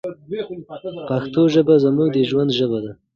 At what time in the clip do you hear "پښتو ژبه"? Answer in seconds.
1.09-1.75